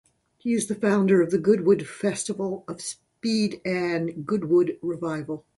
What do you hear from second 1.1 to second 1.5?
of the